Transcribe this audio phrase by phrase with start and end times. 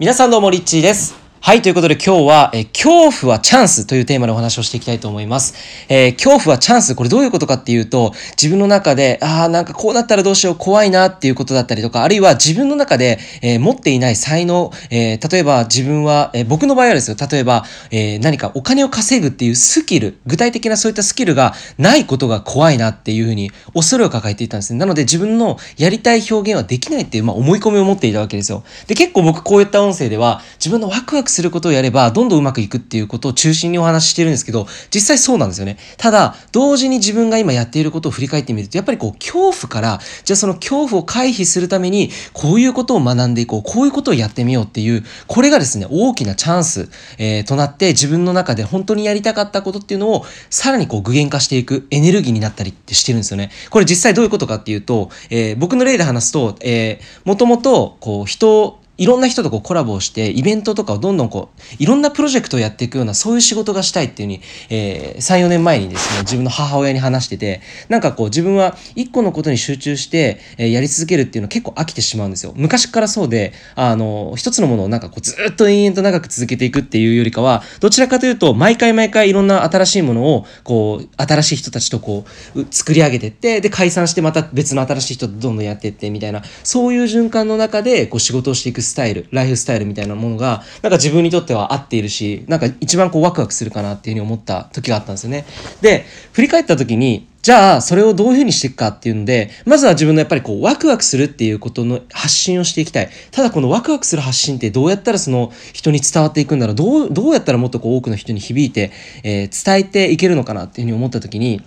[0.00, 1.19] 皆さんどうもリッチーです。
[1.42, 5.54] はい、ということで今日は、え恐怖はチャンスというテーマでお話をしていきたいと思います。
[5.88, 24.78] えー恐怖はチャンス、これどういうことかっていうと、自分の中で、ああ、なんかこうなったらどうしよう、怖いなっていうことだったりとか、あるいは自分の中で、えー持っていない才能、えー例えば自分は、え僕の場合はですよ、例えば、え何かお金を稼ぐっていうスキル、具体的なそういったスキルがないことが怖いなっていうふうに恐れを抱えていたんですね。
[24.78, 28.62] なので自分のやりたい表現はできないっていう、まあ、思い込みを持っていたわけですよ。
[28.88, 35.78] で、結構僕こういった音声では、自分のワクワクすることをやれば、どんどんうまくいくっていうことを中心にお話ししてるんですけど、実際そうなんですよね。
[35.96, 46.88] ただ、同時に自分が今やっていることを振り返ってみると、やっぱりこう、恐怖から、じゃあその恐怖を回避するために、こういうことを学んでいこう、こういうことをやってみようっていう、これがですね、大きなチャンス、
[47.18, 53.50] えーとなって、自分の中で本当にやりたかったことっていうのを、さらにこう具現化していくエネルギーになったりってしてるんですよね。
[53.70, 72.52] これ実際どういうことかっていうと、えー僕の例で話すと、えー、もともと、こう、人をいろんな人とこうコラボをして、イベントとかをどんどんこう、いろんなプロジェクトをやっていくような、そういう仕事がしたいっていうふうに、えー、3、4年前にですね、自分の母親に話してて、なんかこう、自分は一個のことに集中して、えーやり続けるっていうの結構飽きてしまうんですよ。
[72.54, 82.24] 昔からそうで、あの、一つのものをなんかこう、ずっと延々と長く続けていくっていうよりかは、どちらかというと、毎回毎回いろんな新しいものを、こう、新しい人たちとこ
[82.54, 95.46] う、作り上げてって、で、解散してまた別の新しい人とどんどんやってって、みたいな、そういう循環の中で、こう、仕事をしていくスタイル、ライフスタイルみたいなものが、なんか自分にとっては合っているし、なんか一番こう、ワクワクするかなっていうふうに思った時があったんですよね。
[95.80, 103.08] で、振り返った時に、じゃあ、それをどういうふうにしていくかっていうので、まずは自分のやっぱりこう、ワクワクするっていうことの発信をしていきたい。
[103.30, 108.90] ただ、このワクワクする発信ってどうやったらその人に伝わっていくんだろうどう、どうやったらもっとこう、多くの人に響いて、
[109.22, 111.62] えー伝えていけるのかなっていうふうに思った時に、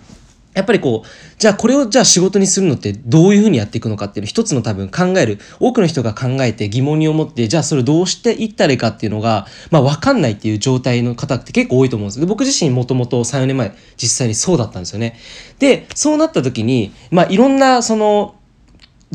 [0.54, 15.18] やっぱりこう、じゃあこれをじゃあ仕事にするのってどういうふうにやっていくのかっていうの一つの多分考える、多くの人が考えて疑問に思って、じゃあそれをどうしていったらいいかっていうのが、まあわかんないっていう状態の方って結構多いと思うんですで、僕自身もともと3、4年前実際にそうだったんですよね。
[15.58, 18.36] で、そうなった時に、まあいろんなその、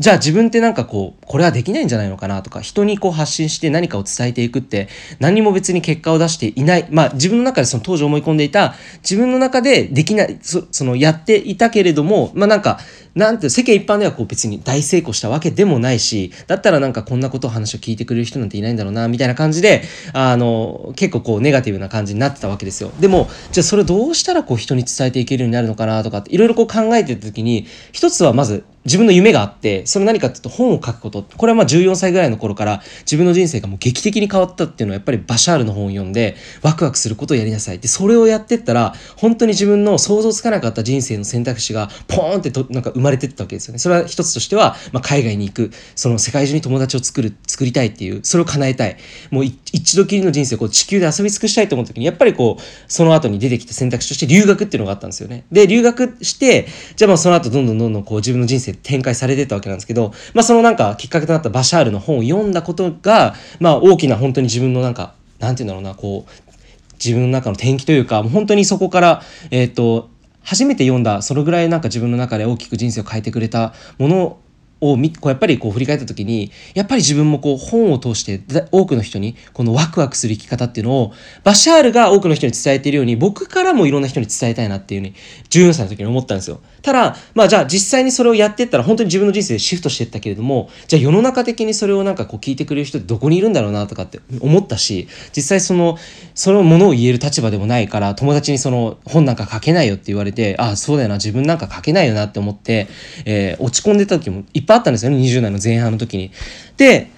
[0.00, 4.88] じゃあ自分ってなんかこう、これはできないんじゃないのかなとか、人にこう発信して何かを伝えていくって、
[5.18, 6.88] 何も別に結果を出していない。
[6.90, 12.80] まあ自分の中でその当時思い込んでいた、自分の中でできない、そのやっていたけれども、まあなんか、
[13.14, 19.82] なんて世間一般ではこう別に大成功したわけでもないし、だったらなんかこんなことを話を聞いてくれる人なんていないんだろうな、みたいな感じで、
[20.14, 22.90] あの、結構こうネガティブな感じになってたわけですよ。
[23.00, 31.22] でも、じゃあそれどうしたらこう人に伝えていけるようになるのかなとかって、いろいろこう考えてた時に、一つはまず自分の夢があって、それ何かっていうと本を書くこと。
[31.36, 37.78] これはまあ14歳ぐらいの頃から自分の人生がもう劇的に変わったっていうのはやっぱりバシャールの本を読んで、ワクワクすることをやりなさい。
[37.78, 43.78] で、それをやってったら、本当に自分の想像つかなかった人生の選択肢がポーンってとなんか生まれてったわけですよね。
[43.78, 48.96] それは一つとしては、まあ、海外に行く、その世界中に友達を作る、作りたいっていう、それを叶えたい。
[49.30, 55.44] もう一度きりの人生をこう地球で遊び尽くしたいと思った時に、やっぱりこう、その後に出てきた選択肢として留学っていうのがあったんですよね。
[55.52, 56.66] で、留学して、
[56.96, 66.50] じゃあまあその後どんどんどんどんこう自分の人生展開されてたわけなんですけど、まあそのなんかきっかけとなったバシャールの本を読んだことが、まあ大きな本当に自分のなんか、なんていうんだろうな、こう、
[66.94, 70.10] 自分の中の転機というか、もう本当にそこから、えっ、と、
[70.42, 74.38] 初めて読んだ、そのぐらいなんか自分の中で大きく人生を変えてくれたもの
[74.80, 78.40] をみこうやっぱりこう振り返った時にやっぱり自分もこう本を通して
[78.72, 81.12] 多くの人にこのワクワクする生き方っていうのを
[81.44, 85.14] バシャールが多くの人に伝えているように僕からもいろんな人に伝えたいなっていうふうに
[85.50, 86.60] 14歳の時に思ったんですよ。
[86.82, 95.98] ただまあじゃあ実際にそれをやっていったら本当に自分の人生でシフトしていったけれどもじゃあ世の中的にそれをなんかこう聞いてくれる人ってどこにいるんだろうなとかって思ったし実際その
[96.34, 102.88] そのものを言える立場でもないから友達にその本なんか書けないよって言われてああそうだよな自分なんか書けないよなって思って、
[103.24, 106.30] えー落ち込んでた時もいっぱいあったんですよね20代の前半の時に。
[106.76, 107.10] で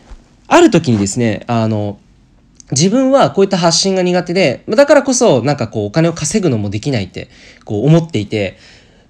[0.48, 1.98] ある時にですねあの
[2.72, 7.28] 自分はこういった発信が苦手で、だからこそなんかこうお金を稼ぐのもできないって
[7.64, 8.56] こう思っていて、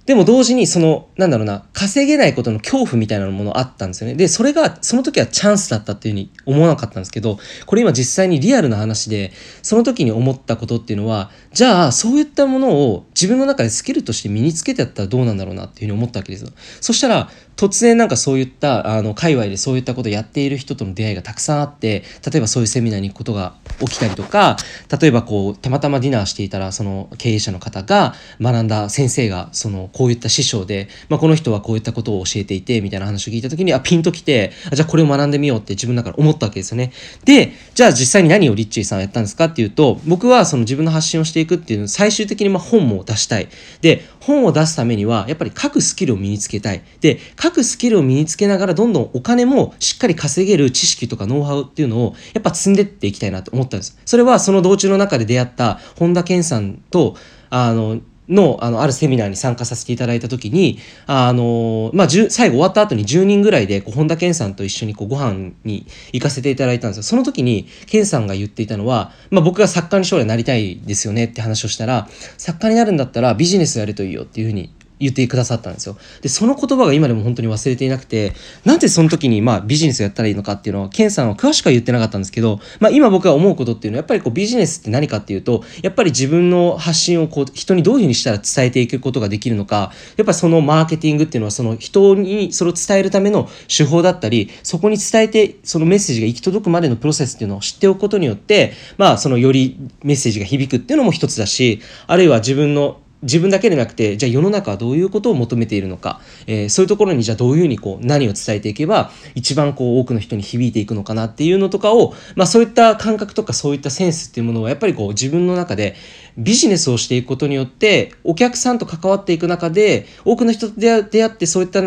[0.05, 4.15] でも同時にその、なんだろうな、稼げないことの恐怖みたいなものあったんですよね。
[4.15, 16.49] で、それが、その時はチャンスだったっていうふうに思わなかったんですけど、これ今実際にリアルな話で、その時に思ったことっていうのは、じゃあそういったものを自分の中でスキルとして身につけてやったらどうなんだろうなっていうふうに思ったわけですよ。
[16.81, 24.57] そしたら、突然なんかそういった、あの、界隈でそういったことをやっている人との出会いがたくさんあって、例えばそういうセミナーに行くことが起きたりとか、
[25.01, 36.91] 例えばこう、たまたまディナーしていたら、その経営者の方が学んだ先生が、その、こういった師匠で、まあ、この人はこういったことを教えていて、みたいな話を聞いたときに、あ、ピンときて、あじゃあこれを学んでみようって自分の中で思ったわけですよね。
[37.25, 43.47] で、じゃあ実際に何をリッチーさんはやったんですかっていうと、僕はその自分の発信をしていくっていう最終的にま本も出したい。
[43.81, 46.81] で、本を出すためには、やっぱり書くスキルを身につけたい。
[47.01, 53.97] で、書くスキルを身につけながら、どんどんお金もしっかり稼げる知識とかノウハウっていうのを、やっぱ積んでっていきたいなと思ったんです。
[54.05, 57.15] それはその道中の中で出会った本田健さんと、
[57.49, 57.99] あの、
[58.29, 67.03] のあのあるセミナーに参加させていただいた時にあの、まあ、最後終わった後に10人ぐらいでこう本田健さんと一緒にこうご飯に行かせていただいたんですよ。
[67.03, 74.73] その時に健さんが言っていたのは、まあ、僕が作家に将来なりたいですよねって話をしたら作家になるんだったらビジネスやるといいよっていうふうに
[75.03, 75.97] 言ってくださったんですよ。
[76.21, 78.33] で、その言葉が今でも本当に忘れていなくて、
[78.63, 115.95] なんでその時にまあビジネスをやったらいいのかっていうのは、ケンさんは詳しくは言ってなかったんですけど、まあ今僕が思うことっていうのは、やっぱりこうビジネスって何かっていうと、やっぱり自分の発信をこう人にどういうふうにしたら伝えていくことができるのか、やっぱりそのマーケティングっていうのはその人にそれを伝えるための手法だったり、そこに伝えてそのメッセージが行き届くまでのプロセスっていうのを知っておくことによって、まあそのよりメッセージが響くっていうのも一つだし、あるいは自分の自分だけでなくてじゃあ世の中はどういうことを求めているのか、えー、そういうところにじゃあどういうふうにこう何を伝えていけば一番こう多くの人に響いていくのかなっていうのとかを、まあ、そういった感覚とかそういったセンスっていうものをやっぱりこう自分の中で
[116.37, 121.81] ビジネスをしていくことによってお客さんと関わっていく中で多くの人と出会ってそういった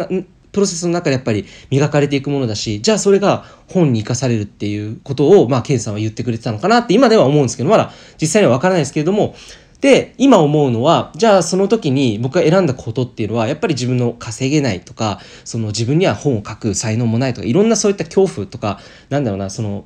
[0.56, 9.34] プロセスの中でやっぱり磨かれていくものだし、じゃあそれが本に生かされるっていうことを、まあ、ケンさんは言ってくれてたのかなって今では思うんですけど、まだ実際にはわからないですけれども、
[9.80, 18.80] で、今思うのは、じゃあその時に僕が選んだことっていうのは、やっぱり自分の稼げないとか、その自分には本を書く才能もないとか、いろんなそういった恐怖とか、
[19.10, 19.84] なんだろうな、その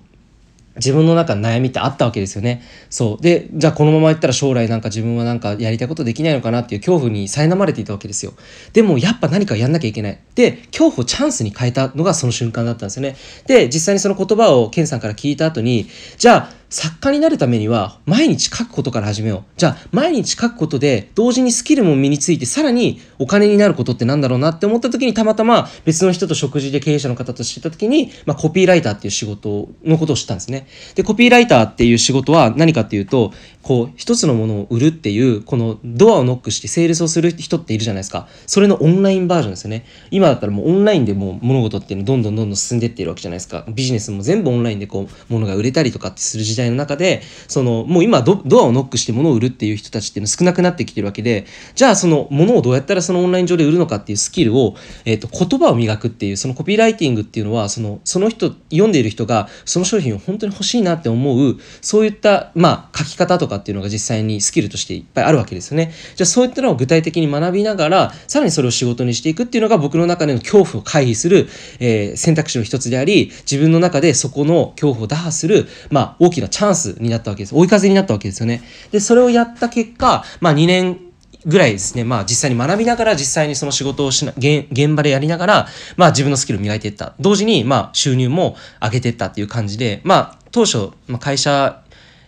[0.77, 2.63] 自分の中の悩みってあったわけですよね。
[2.89, 3.23] そう。
[3.23, 8.33] で、じゃあこのままいったら将来なんか自分はなんかやりたいことできないのかなっていう恐怖に苛まれていたわけですよ。
[8.73, 10.19] でもやっぱ何かやんなきゃいけない。
[10.37, 13.17] で、恐怖をチャンスに変えたのがその瞬間だったんですよね。
[13.47, 15.87] で、実際にその言葉をケンさんから聞いた後に、
[16.19, 19.45] じゃあ作家になるためには毎日書くことから始めよう。
[19.57, 30.69] じゃあ毎日書くことで同時にスキルも身についてさらにお金になることってなんだろうなって思った時にたまたま別の人と食事で経営者の方としてた時に、まあ、コピーライターっていう仕事のことを知ったんですね。
[30.95, 33.33] で、コピーライターっていう仕事は何かっていうと、
[33.63, 38.27] こう一つのものを売るっていうこのドアをノックしてセールスをする人っているじゃないですか。
[38.47, 39.85] それのオンラインバージョンですよね。
[40.11, 43.65] 今だったらもうオンラインでもう物事っていうのどんどんどんどん進んでっているわけじゃないですか。
[43.69, 65.93] ビジネスも全部オンラインでこう物が売れたりとかってする時代代の中で、その、もう今ドアをノックして物を売るっていう人たちっていうの少なくなってきてるわけで、じゃあその物をどうやったらそのオンライン上で売るのかっていうスキルを、えっ、ー、と、言葉を磨くっていう、そのコピーライティングっていうのは、その、その人、読んでいる人が、その商品を本当に欲しいなって思う、そういった、まあ、書き方とかっていうのが実際にスキルとしていっぱいあるわけですよね。
[66.17, 71.49] じゃあそういったのを具体的に学びながら、さらにそれを仕事にしていくっていうのが僕の中での恐怖を回避する、
[71.79, 77.55] えー、選択肢の一つであり、自分の中でそこの恐怖を打破する、まあ、大きなチャンスになったわけです。
[77.55, 78.63] 追い風になったわけですよね。
[78.91, 80.99] で、それをやった結果、まあ2年
[81.47, 87.15] ぐらいですね、まあ実際に学びながら実際にその仕事をしな、現場でやりながら、まあ自分のスキルを磨いていった。
[87.19, 91.83] 同時に、まあ収入も上げていったっていう感じで、まあ当初、まあ、会社、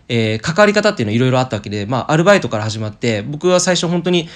[0.09, 4.29] えー、関わり方っていうのはいろいろあったわけで、まあアルバイトから始まって、僕は最初本当に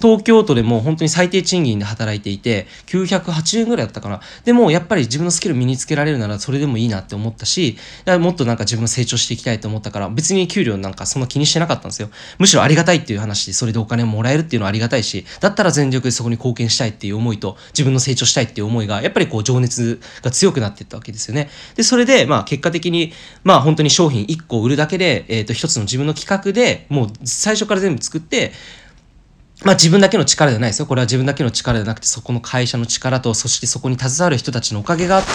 [0.00, 4.20] 東京都でも本当に最低賃金で働いていて、980円ぐらいだったかな。
[4.44, 7.76] でも、やっぱり自分のスキル身につけられるならそれでもいいなって思ったし、
[8.06, 12.08] もっとなんか自分成長していきたいと思ったから、別に給料なんかそんな気にしてなかったんですよ。
[12.38, 21.50] むしろありがたいっていう話で、それでお金もらえるっていうのはありがたいし、だったら全力でそこに貢献したいっていう思いと、自分の成長したいっていう思いが、やっぱりこう情熱が強くなっていったわけですよね。
[21.76, 23.12] で、それで、まあ結果的に、
[23.44, 28.52] まあ本当に商品1個売るだけで、えっ、ー、と一つの自分の企画でもう最初から全部作って、
[29.62, 30.86] まあ自分だけの力じゃないですよ。
[30.86, 35.30] これは自分だけの力じゃなくて、そこの会社の力と、そしてそこに携わる人たちのおかげがあって、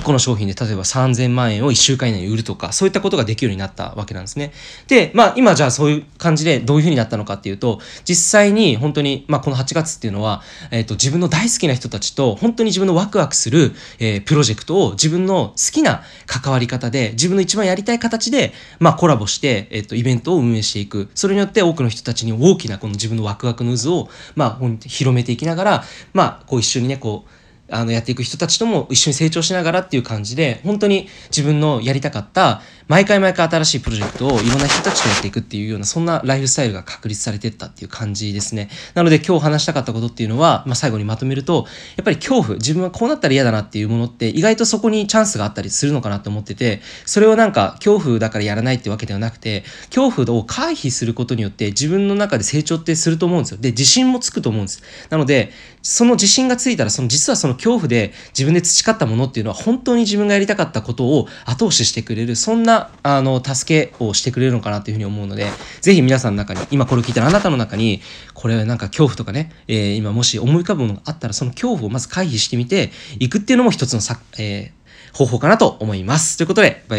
[0.00, 4.52] 1個の商品で例えば3000万円を1週間以内に売るとか、そういったことができるようになったわけなんですね。
[4.88, 10.42] で、まあ今じゃあそういう感じでどういうふうになったのかっていうと、実際に本当に、まあこの8月っていうのは、
[10.72, 21.08] えっ、ー、と自分の大好きな人たちと、本当に自分のワクワクする、えー、プロジェクトを自分の好きな関わり方で、自分の一番やりたい形で、まあコラボして、えっ、ー、とイベントを運営していく。
[21.14, 27.30] それによって多くの人たちに大きなこの自分のワクワクの渦を、まあ、広めていきながら、まあ、こう一緒にね、こう、
[27.74, 38.68] あの、やっていく人たちとも一緒に成長しながらっていう感じで、本当に自分のやりたかった、毎回毎回新しいプロジェクトをいろんな人たちとやっていくっていうような、そんなライフスタイルが確立されてったっていう感じですね。
[38.94, 53.58] なので今日話したかったことっていうのは、まあ、最後にまとめると、やっぱり恐怖、自分はこうなったら嫌だなっていうものって意外とそこにチャンスがあったりするのかなと思ってて、それをなんか恐怖だからやらないってわけではなくて、恐怖を回避することによって自分の中で成長ってすると思うんですよ。
[53.60, 54.82] で、自信もつくと思うんです。
[55.10, 65.46] なので、その自信がついたら、その実はその恐怖で自分で培ったものっていうのは本当に自分がやりたかったことを後押ししてくれる、そんなな、あの、助けをしてくれるのかなというふうに思うので、
[65.80, 68.00] ぜひ皆さんの中に、今これを聞いたらあなたの中に、
[68.34, 76.36] これはなんか恐怖とかね、えー、今もし思い浮かぶものがあったら、その恐怖をまず回避してみていくっていうのも一つのさ、えー、方法かなと思います。
[76.38, 76.90] ということでバイ、バイ